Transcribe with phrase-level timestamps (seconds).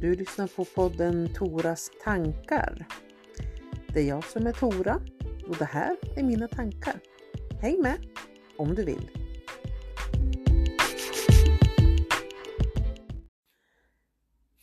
[0.00, 2.86] Du lyssnar på podden Toras tankar.
[3.94, 5.00] Det är jag som är Tora
[5.48, 7.00] och det här är mina tankar.
[7.60, 7.96] Häng med
[8.56, 9.19] om du vill.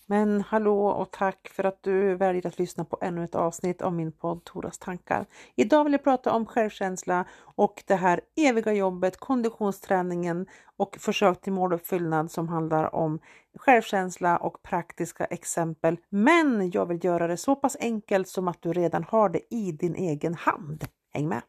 [0.09, 3.93] Men hallå och tack för att du väljer att lyssna på ännu ett avsnitt av
[3.93, 5.25] min podd Toras tankar.
[5.55, 10.45] Idag vill jag prata om självkänsla och det här eviga jobbet, konditionsträningen
[10.77, 13.19] och försök till måluppfyllnad som handlar om
[13.57, 15.97] självkänsla och praktiska exempel.
[16.09, 19.71] Men jag vill göra det så pass enkelt som att du redan har det i
[19.71, 20.85] din egen hand.
[21.13, 21.41] Häng med!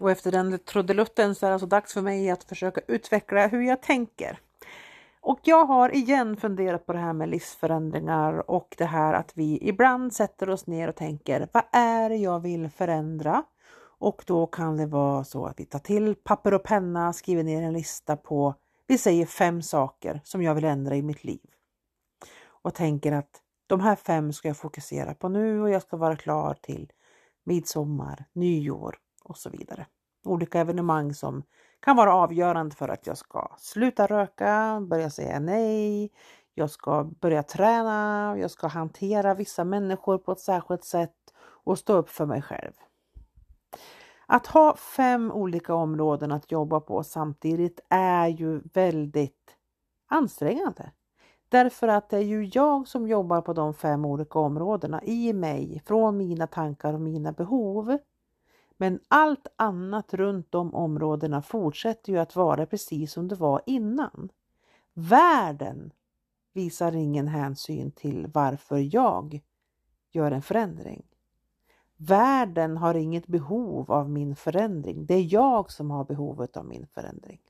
[0.00, 3.62] Och efter den trudelutten så är det alltså dags för mig att försöka utveckla hur
[3.62, 4.40] jag tänker.
[5.20, 9.58] Och jag har igen funderat på det här med livsförändringar och det här att vi
[9.62, 13.44] ibland sätter oss ner och tänker vad är det jag vill förändra?
[14.00, 17.62] Och då kan det vara så att vi tar till papper och penna, skriver ner
[17.62, 18.54] en lista på,
[18.86, 21.50] vi säger fem saker som jag vill ändra i mitt liv.
[22.46, 26.16] Och tänker att de här fem ska jag fokusera på nu och jag ska vara
[26.16, 26.92] klar till
[27.44, 29.86] midsommar, nyår och så vidare.
[30.24, 31.42] Olika evenemang som
[31.80, 36.10] kan vara avgörande för att jag ska sluta röka, börja säga nej,
[36.54, 41.92] jag ska börja träna, jag ska hantera vissa människor på ett särskilt sätt och stå
[41.92, 42.72] upp för mig själv.
[44.26, 49.56] Att ha fem olika områden att jobba på samtidigt är ju väldigt
[50.08, 50.92] ansträngande.
[51.48, 55.82] Därför att det är ju jag som jobbar på de fem olika områdena i mig,
[55.86, 57.98] från mina tankar och mina behov.
[58.80, 64.28] Men allt annat runt de områdena fortsätter ju att vara precis som det var innan.
[64.92, 65.92] Världen
[66.52, 69.40] visar ingen hänsyn till varför jag
[70.10, 71.02] gör en förändring.
[71.96, 75.06] Världen har inget behov av min förändring.
[75.06, 77.40] Det är jag som har behovet av min förändring.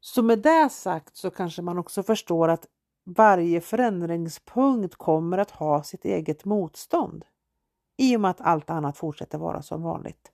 [0.00, 2.66] Så med det sagt så kanske man också förstår att
[3.04, 7.24] varje förändringspunkt kommer att ha sitt eget motstånd
[7.96, 10.32] i och med att allt annat fortsätter vara som vanligt.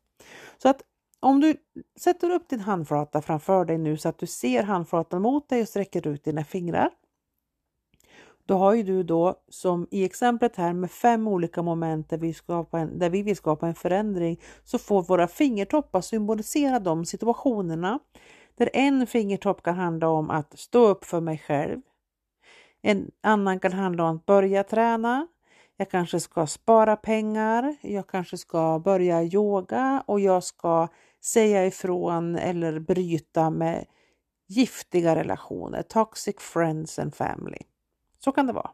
[0.58, 0.82] Så att
[1.20, 1.56] om du
[2.00, 5.68] sätter upp din handflata framför dig nu så att du ser handflatan mot dig och
[5.68, 6.90] sträcker ut dina fingrar.
[8.46, 12.34] Då har ju du då som i exemplet här med fem olika moment där vi,
[12.34, 17.98] skapar en, där vi vill skapa en förändring så får våra fingertoppar symbolisera de situationerna
[18.54, 21.80] där en fingertopp kan handla om att stå upp för mig själv.
[22.82, 25.26] En annan kan handla om att börja träna.
[25.80, 27.76] Jag kanske ska spara pengar.
[27.80, 30.88] Jag kanske ska börja yoga och jag ska
[31.24, 33.84] säga ifrån eller bryta med
[34.48, 37.58] giftiga relationer, toxic friends and family.
[38.18, 38.70] Så kan det vara.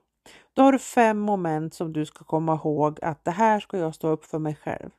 [0.53, 3.95] Då har du fem moment som du ska komma ihåg att det här ska jag
[3.95, 4.91] stå upp för mig själv.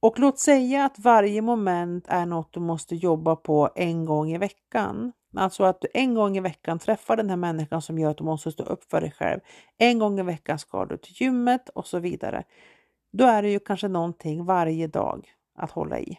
[0.00, 4.38] Och låt säga att varje moment är något du måste jobba på en gång i
[4.38, 5.12] veckan.
[5.36, 8.24] Alltså att du en gång i veckan träffar den här människan som gör att du
[8.24, 9.40] måste stå upp för dig själv.
[9.78, 12.44] En gång i veckan ska du till gymmet och så vidare.
[13.12, 16.18] Då är det ju kanske någonting varje dag att hålla i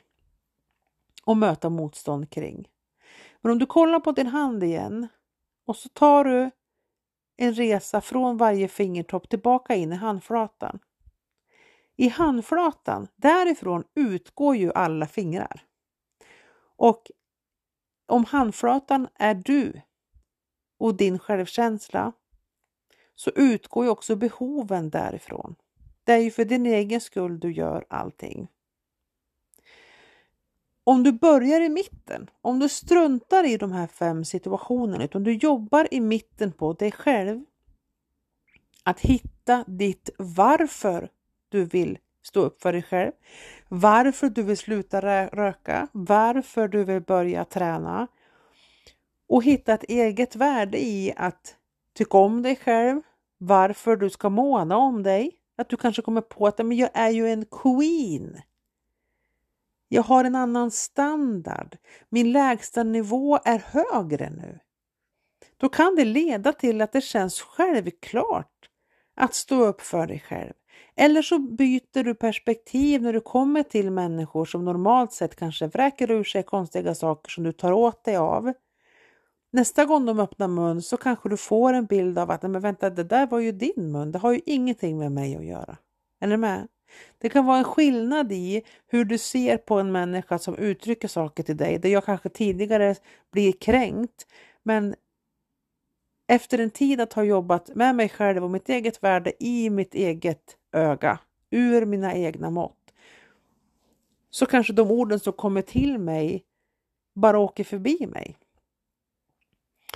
[1.25, 2.67] och möta motstånd kring.
[3.41, 5.07] Men om du kollar på din hand igen
[5.65, 6.51] och så tar du
[7.37, 10.79] en resa från varje fingertopp tillbaka in i handflatan.
[11.95, 15.63] I handflatan, därifrån utgår ju alla fingrar.
[16.77, 17.11] Och
[18.11, 19.81] om handflatan är du
[20.77, 22.11] och din självkänsla
[23.15, 25.55] så utgår ju också behoven därifrån.
[26.03, 28.47] Det är ju för din egen skull du gör allting.
[30.83, 35.33] Om du börjar i mitten, om du struntar i de här fem situationerna, utan du
[35.33, 37.43] jobbar i mitten på dig själv,
[38.83, 41.09] att hitta ditt varför
[41.49, 43.11] du vill stå upp för dig själv,
[43.67, 48.07] varför du vill sluta röka, varför du vill börja träna
[49.27, 51.55] och hitta ett eget värde i att
[51.97, 53.01] tycka om dig själv,
[53.37, 57.09] varför du ska måna om dig, att du kanske kommer på att men jag är
[57.09, 58.41] ju en queen.
[59.87, 61.77] Jag har en annan standard.
[62.09, 64.59] Min lägsta nivå är högre nu.
[65.57, 68.69] Då kan det leda till att det känns självklart
[69.15, 70.53] att stå upp för dig själv.
[70.95, 76.11] Eller så byter du perspektiv när du kommer till människor som normalt sett kanske vräker
[76.11, 78.53] ur sig konstiga saker som du tar åt dig av.
[79.51, 82.89] Nästa gång de öppnar mun så kanske du får en bild av att men vänta,
[82.89, 85.77] det där var ju din mun, det har ju ingenting med mig att göra.
[86.19, 86.67] Är med?
[87.17, 91.43] Det kan vara en skillnad i hur du ser på en människa som uttrycker saker
[91.43, 92.95] till dig, där jag kanske tidigare
[93.31, 94.27] blir kränkt,
[94.63, 94.95] men
[96.27, 99.95] efter en tid att ha jobbat med mig själv och mitt eget värde i mitt
[99.95, 101.19] eget öga,
[101.49, 102.93] ur mina egna mått,
[104.29, 106.45] så kanske de orden som kommer till mig
[107.13, 108.37] bara åker förbi mig.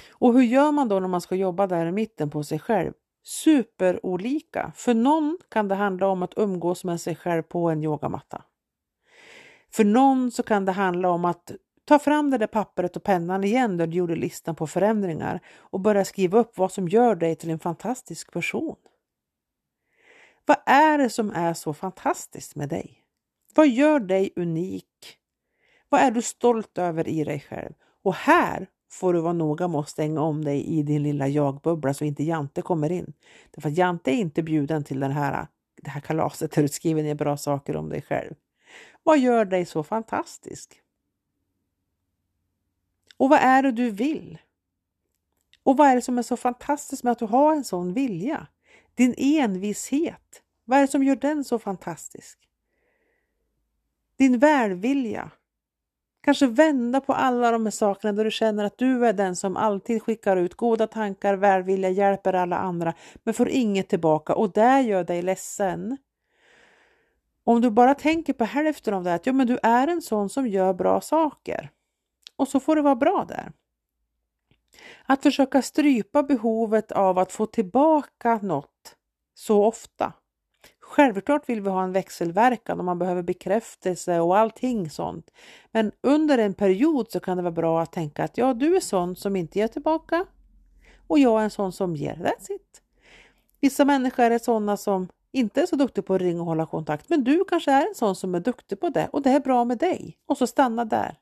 [0.10, 2.94] Och hur gör man då när man ska jobba där i mitten på sig själv?
[3.24, 4.72] Superolika.
[4.76, 8.44] För någon kan det handla om att umgås med sig själv på en yogamatta.
[9.72, 11.52] För någon så kan det handla om att
[11.86, 15.80] ta fram det där pappret och pennan igen där du gjorde listan på förändringar och
[15.80, 18.76] börja skriva upp vad som gör dig till en fantastisk person.
[20.46, 23.02] Vad är det som är så fantastiskt med dig?
[23.56, 25.18] Vad gör dig unik?
[25.90, 27.74] Vad är du stolt över i dig själv?
[28.04, 31.94] Och här får du vara noga med att stänga om dig i din lilla jagbubbla
[31.94, 33.14] så inte Jante kommer in.
[33.52, 35.48] Därför att Jante är inte bjuden till den här,
[35.82, 38.36] det här kalaset där du skriver ner bra saker om dig själv.
[39.04, 40.82] Vad gör dig så fantastisk?
[43.18, 44.38] Och vad är det du vill?
[45.64, 48.48] Och vad är det som är så fantastiskt med att du har en sån vilja?
[48.96, 50.42] Din envishet.
[50.66, 52.40] Vad är det som gör den så fantastisk?
[54.18, 55.32] Din välvilja.
[56.24, 59.58] Kanske vända på alla de här sakerna där du känner att du är den som
[59.58, 62.94] alltid skickar ut goda tankar, välvilja, hjälper alla andra
[63.24, 65.98] men får inget tillbaka och det gör dig ledsen.
[67.44, 70.30] Om du bara tänker på hälften av det, att ja, men du är en sån
[70.30, 71.70] som gör bra saker
[72.36, 73.52] och så får det vara bra där.
[75.06, 78.75] Att försöka strypa behovet av att få tillbaka något
[79.36, 80.14] så ofta.
[80.80, 85.32] Självklart vill vi ha en växelverkan och man behöver bekräftelse och allting sånt.
[85.72, 88.80] Men under en period så kan det vara bra att tänka att ja, du är
[88.80, 90.26] sån som inte ger tillbaka
[91.08, 92.16] och jag är en sån som ger.
[92.16, 92.82] That's it.
[93.62, 97.10] Vissa människor är sådana som inte är så duktiga på att ringa och hålla kontakt,
[97.10, 99.66] men du kanske är en sån som är duktig på det och det är bra
[99.66, 100.18] med dig.
[100.26, 101.18] Och så stanna där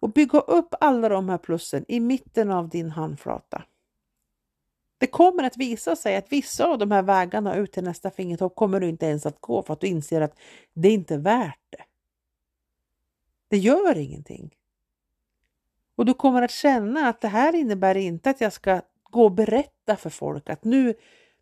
[0.00, 3.62] och bygga upp alla de här plussen i mitten av din handflata.
[4.98, 8.54] Det kommer att visa sig att vissa av de här vägarna ut till nästa fingertopp
[8.54, 10.38] kommer du inte ens att gå för att du inser att
[10.74, 11.84] det är inte är värt det.
[13.48, 14.54] Det gör ingenting.
[15.96, 19.32] Och du kommer att känna att det här innebär inte att jag ska gå och
[19.32, 20.94] berätta för folk att nu,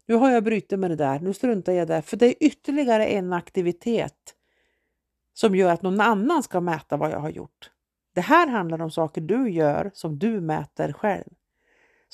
[0.06, 3.06] nu har jag brutit med det där, nu struntar jag där, för det är ytterligare
[3.06, 4.34] en aktivitet
[5.32, 7.70] som gör att någon annan ska mäta vad jag har gjort.
[8.14, 11.34] Det här handlar om saker du gör som du mäter själv.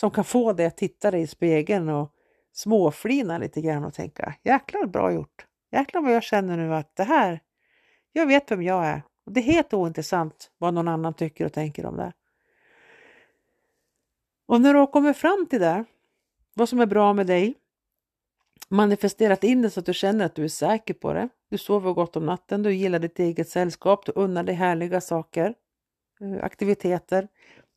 [0.01, 2.13] Som kan få dig att titta dig i spegeln och
[2.53, 5.47] småflina lite grann och tänka jäklar bra gjort.
[5.73, 7.41] Jäklar vad jag känner nu att det här,
[8.13, 9.03] jag vet vem jag är.
[9.27, 12.13] Och det är helt ointressant vad någon annan tycker och tänker om det.
[14.47, 15.85] Och när du har kommit fram till det,
[16.55, 17.55] vad som är bra med dig,
[18.69, 21.29] manifesterat in det så att du känner att du är säker på det.
[21.51, 25.55] Du sover gott om natten, du gillar ditt eget sällskap, du unnar dig härliga saker.
[26.21, 27.29] Eh, aktiviteter,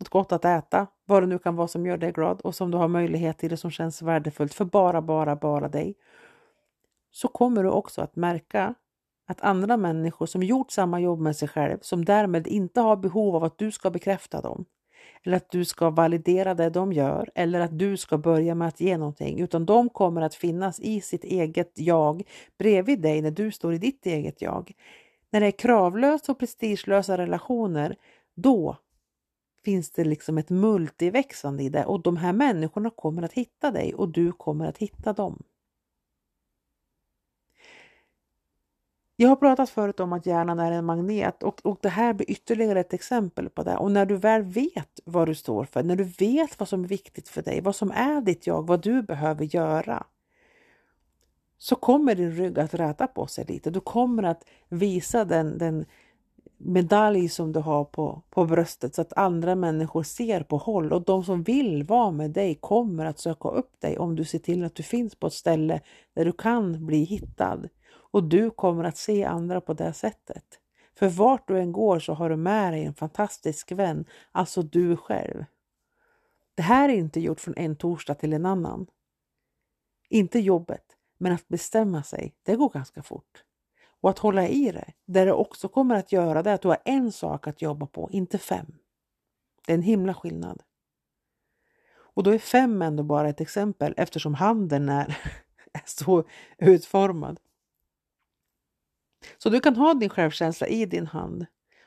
[0.04, 2.72] något gott att äta, vad det nu kan vara som gör dig glad och som
[2.72, 5.96] du har möjlighet till det som känns värdefullt för bara, bara, bara dig.
[7.12, 8.74] Så kommer du också att märka
[9.28, 13.36] att andra människor som gjort samma jobb med sig själv, som därmed inte har behov
[13.36, 14.66] av att du ska bekräfta dem,
[15.24, 18.80] eller att du ska validera det de gör, eller att du ska börja med att
[18.80, 22.24] ge någonting, utan de kommer att finnas i sitt eget jag
[22.60, 24.72] bredvid dig när du står i ditt eget jag.
[25.32, 27.96] När det är kravlösa och prestigelösa relationer
[28.36, 28.78] då
[29.66, 33.94] finns det liksom ett multiväxande i det och de här människorna kommer att hitta dig
[33.94, 35.44] och du kommer att hitta dem.
[39.16, 42.32] Jag har pratat förut om att hjärnan är en magnet och, och det här blir
[42.32, 43.78] ytterligare ett exempel på det.
[43.78, 46.88] Och när du väl vet vad du står för, när du vet vad som är
[46.88, 50.06] viktigt för dig, vad som är ditt jag, vad du behöver göra,
[51.58, 53.70] så kommer din rygg att räta på sig lite.
[53.70, 55.86] Du kommer att visa den, den
[56.66, 61.04] medalj som du har på, på bröstet så att andra människor ser på håll och
[61.04, 64.64] de som vill vara med dig kommer att söka upp dig om du ser till
[64.64, 65.82] att du finns på ett ställe
[66.14, 67.70] där du kan bli hittad.
[67.94, 70.60] Och du kommer att se andra på det sättet.
[70.96, 74.98] För vart du än går så har du med dig en fantastisk vän, alltså du
[74.98, 75.46] själv.
[76.56, 78.88] Det här är inte gjort från en torsdag till en annan.
[80.10, 80.86] Inte jobbet,
[81.18, 83.44] men att bestämma sig, det går ganska fort
[84.04, 86.78] och att hålla i det, där det också kommer att göra det att du har
[86.86, 88.66] en sak att jobba på, inte fem.
[89.66, 90.62] Det är en himla skillnad.
[91.94, 95.08] Och då är fem ändå bara ett exempel eftersom handen är,
[95.74, 96.24] är så
[96.58, 97.40] utformad.
[99.38, 101.46] Så du kan ha din självkänsla i din hand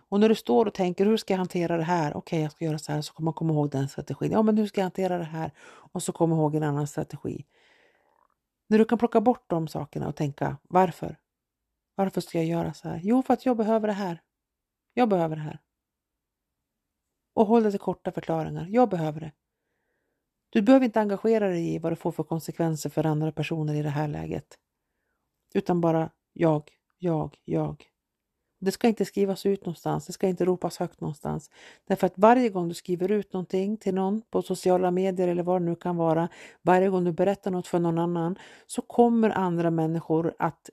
[0.09, 2.11] och när du står och tänker hur ska jag hantera det här?
[2.11, 4.33] Okej, okay, jag ska göra så här så kommer man komma ihåg den strategin.
[4.33, 5.51] Ja, men hur ska jag hantera det här?
[5.93, 7.45] Och så kommer ihåg en annan strategi.
[8.67, 11.17] När du kan plocka bort de sakerna och tänka varför?
[11.99, 13.01] Varför ska jag göra så här?
[13.03, 14.23] Jo, för att jag behöver det här.
[14.95, 15.59] Jag behöver det här.
[17.35, 18.67] Och håll dig till korta förklaringar.
[18.71, 19.33] Jag behöver det.
[20.51, 23.83] Du behöver inte engagera dig i vad det får för konsekvenser för andra personer i
[23.83, 24.59] det här läget.
[25.55, 27.85] Utan bara jag, jag, jag.
[28.59, 31.51] Det ska inte skrivas ut någonstans, det ska inte ropas högt någonstans.
[31.85, 35.61] Därför att varje gång du skriver ut någonting till någon på sociala medier eller vad
[35.61, 36.29] det nu kan vara,
[36.63, 40.71] varje gång du berättar något för någon annan, så kommer andra människor att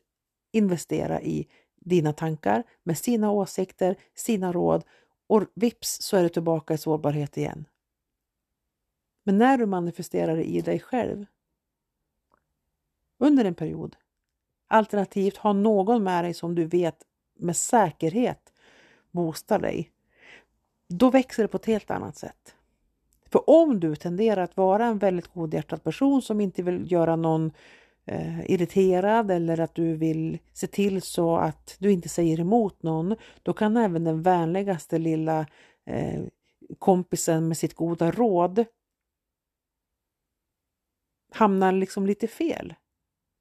[0.53, 4.83] investera i dina tankar med sina åsikter, sina råd
[5.27, 7.65] och vips så är du tillbaka i sårbarhet igen.
[9.23, 11.25] Men när du manifesterar det i dig själv
[13.17, 13.95] under en period,
[14.67, 17.03] alternativt ha någon med dig som du vet
[17.39, 18.53] med säkerhet
[19.11, 19.91] boostar dig,
[20.87, 22.55] då växer det på ett helt annat sätt.
[23.29, 27.51] För om du tenderar att vara en väldigt godhjärtad person som inte vill göra någon
[28.05, 33.15] eh, irriterad eller att du vill se till så att du inte säger emot någon,
[33.43, 35.45] då kan även den vänligaste lilla
[35.85, 36.21] eh,
[36.79, 38.65] kompisen med sitt goda råd
[41.31, 42.73] hamna liksom lite fel.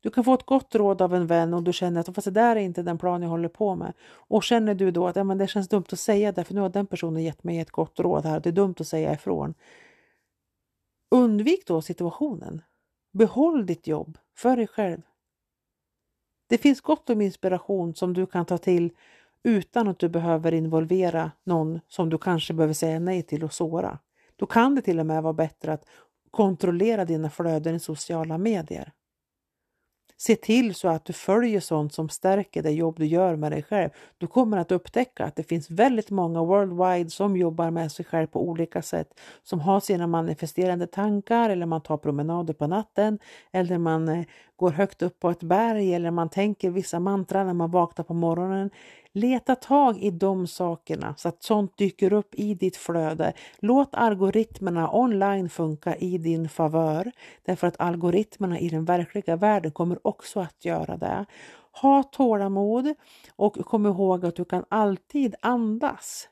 [0.02, 2.30] Du kan få ett gott råd av en vän och du känner att fast det
[2.30, 3.92] där är inte den plan jag håller på med.
[4.12, 6.60] Och känner du då att ja, men det känns dumt att säga det för nu
[6.60, 9.54] har den personen gett mig ett gott råd här, det är dumt att säga ifrån.
[11.10, 12.62] Undvik då situationen.
[13.12, 15.02] Behåll ditt jobb för dig själv.
[16.48, 18.92] Det finns gott om inspiration som du kan ta till
[19.42, 23.98] utan att du behöver involvera någon som du kanske behöver säga nej till och såra.
[24.36, 25.84] Då kan det till och med vara bättre att
[26.30, 28.92] kontrollera dina flöden i sociala medier.
[30.26, 33.62] Se till så att du följer sånt som stärker det jobb du gör med dig
[33.62, 33.90] själv.
[34.18, 38.26] Du kommer att upptäcka att det finns väldigt många worldwide som jobbar med sig själv
[38.26, 43.18] på olika sätt, som har sina manifesterande tankar eller man tar promenader på natten
[43.52, 44.24] eller man eh,
[44.62, 48.14] går högt upp på ett berg eller man tänker vissa mantran när man vaknar på
[48.14, 48.70] morgonen
[49.14, 53.32] Leta tag i de sakerna så att sånt dyker upp i ditt flöde.
[53.58, 57.12] Låt algoritmerna online funka i din favör
[57.44, 61.26] därför att algoritmerna i den verkliga världen kommer också att göra det.
[61.80, 62.94] Ha tålamod
[63.36, 66.28] och kom ihåg att du kan alltid andas.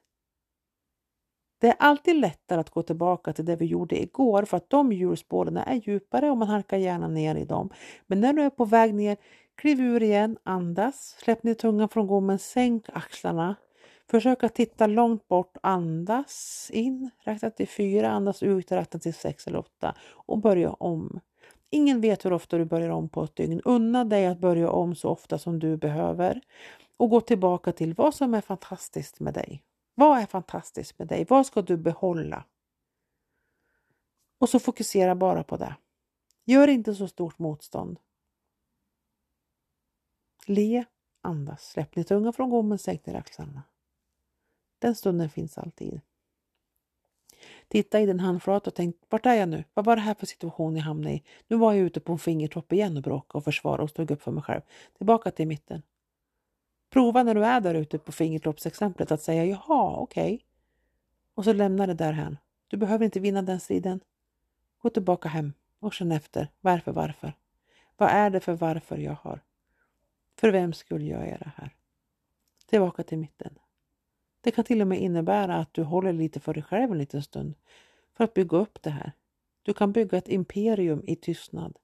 [1.60, 4.92] Det är alltid lättare att gå tillbaka till det vi gjorde igår för att de
[4.92, 7.70] hjulspåren är djupare och man halkar gärna ner i dem.
[8.06, 9.16] Men när du är på väg ner,
[9.60, 13.56] Kliv ur igen, andas, släpp ner tungan från gommen, sänk axlarna.
[14.10, 19.46] Försök att titta långt bort, andas in, räkna till fyra, andas ut, räkna till sex
[19.46, 21.20] eller åtta och börja om.
[21.70, 23.60] Ingen vet hur ofta du börjar om på ett dygn.
[23.64, 26.40] Unna dig att börja om så ofta som du behöver
[26.96, 29.62] och gå tillbaka till vad som är fantastiskt med dig.
[29.94, 31.26] Vad är fantastiskt med dig?
[31.28, 32.44] Vad ska du behålla?
[34.38, 35.76] Och så fokusera bara på det.
[36.44, 37.98] Gör inte så stort motstånd.
[40.46, 40.84] Le,
[41.20, 43.62] andas, släpp ner tungan från gommen, sänk ner axlarna.
[44.78, 46.00] Den stunden finns alltid.
[47.68, 49.64] Titta i din handflata och tänk, vart är jag nu?
[49.74, 51.22] Vad var det här för situation jag hamnade i?
[51.48, 54.22] Nu var jag ute på en fingertopp igen och bråkade och försvarade och stod upp
[54.22, 54.60] för mig själv.
[54.96, 55.82] Tillbaka till mitten.
[56.90, 60.34] Prova när du är där ute på fingertoppsexemplet att säga jaha, okej.
[60.34, 60.46] Okay.
[61.34, 62.36] Och så lämna det därhän.
[62.68, 64.00] Du behöver inte vinna den striden.
[64.82, 66.48] Gå tillbaka hem och känn efter.
[66.60, 67.32] Varför, varför?
[67.96, 69.40] Vad är det för varför jag har?
[70.36, 71.74] För vem skull gör jag det här?
[72.66, 73.58] Tillbaka till mitten.
[74.40, 77.22] Det kan till och med innebära att du håller lite för dig själv en liten
[77.22, 77.54] stund
[78.16, 79.12] för att bygga upp det här.
[79.62, 81.78] Du kan bygga ett imperium i tystnad.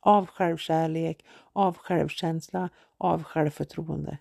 [0.00, 2.68] Av självkärlek, av självkänsla,
[2.98, 4.18] av självförtroende.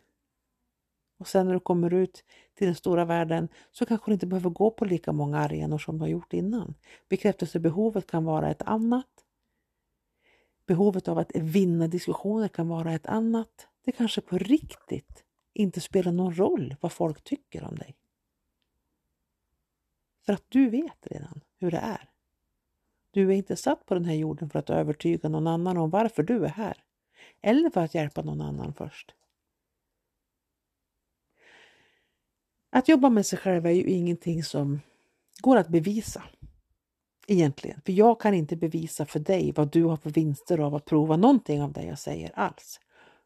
[1.24, 4.50] Och sen när du kommer ut till den stora världen så kanske du inte behöver
[4.50, 6.76] gå på lika många arenor som du har gjort innan.
[7.10, 9.08] Bekräftelsebehovet kan vara ett annat.
[10.66, 16.12] Behovet av att vinna diskussioner kan vara ett annat det kanske på riktigt inte spelar
[16.12, 17.96] någon roll vad folk tycker om dig.
[20.26, 22.10] För att du vet redan hur det är.
[23.12, 26.24] Du är inte satt på den här jorden för att övertyga någon annan om varför
[26.24, 26.84] du är här.
[27.42, 29.16] Eller för att hjälpa någon annan först.
[32.76, 34.82] Att jobba med sig själv är ju ingenting som
[35.42, 36.24] går att bevisa.
[37.28, 37.82] Egentligen.
[37.86, 41.18] För jag kan inte bevisa för dig vad du har för vinster av att prova
[41.18, 42.80] någonting av det jag säger alls.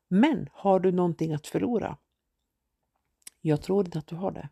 [0.08, 1.98] Men har du någonting att förlora?
[3.42, 4.50] Jag tror inte att du har det.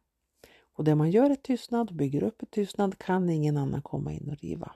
[0.73, 4.29] Och det man gör i tystnad, bygger upp i tystnad, kan ingen annan komma in
[4.29, 4.71] och riva.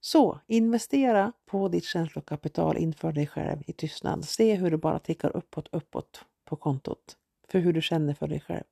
[0.00, 4.24] Så investera på ditt känslokapital inför dig själv i tystnad.
[4.24, 7.16] Se hur det bara tickar uppåt, uppåt på kontot.
[7.50, 8.64] För hur du känner för dig själv.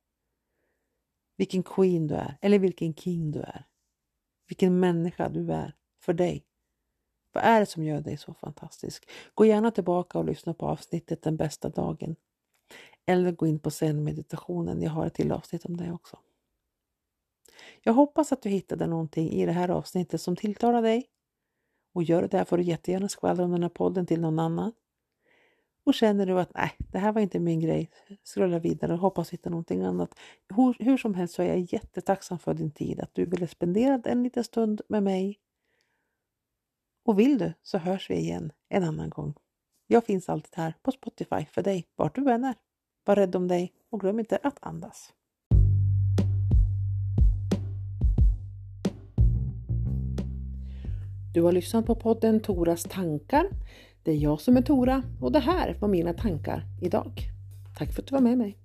[1.36, 3.64] Vilken queen du är, eller vilken king du är.
[4.48, 6.44] Vilken människa du är för dig.
[7.32, 9.10] Vad är det som gör dig så fantastisk?
[9.34, 12.16] Gå gärna tillbaka och lyssna på avsnittet Den bästa dagen.
[13.06, 14.82] Eller gå in på zen-meditationen.
[14.82, 16.18] Jag har ett till avsnitt om det också.
[17.82, 21.10] Jag hoppas att du hittade någonting i det här avsnittet som tilltalar dig.
[21.94, 24.72] Och gör det där får du jättegärna skvallra om den här podden till någon annan.
[25.88, 27.90] Och känner du att nej, det här var inte min grej,
[28.24, 30.18] scrolla vidare och hoppas hitta någonting annat.
[30.56, 34.00] Hur, hur som helst så är jag jättetacksam för din tid, att du ville spendera
[34.04, 35.38] en liten stund med mig.
[37.04, 39.34] Och vill du så hörs vi igen en annan gång.
[39.86, 42.54] Jag finns alltid här på Spotify för dig, vart du än är.
[43.04, 45.12] Var rädd om dig och glöm inte att andas.
[51.34, 53.48] Du har lyssnat på podden Toras tankar.
[54.08, 57.12] Det är jag som är Tora och det här var mina tankar idag.
[57.78, 58.58] Tack för att du var med mig.